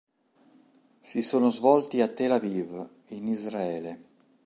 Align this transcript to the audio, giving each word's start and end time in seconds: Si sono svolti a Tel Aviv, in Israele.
Si 1.03 1.21
sono 1.21 1.51
svolti 1.51 2.01
a 2.01 2.07
Tel 2.07 2.31
Aviv, 2.31 2.89
in 3.09 3.27
Israele. 3.27 4.03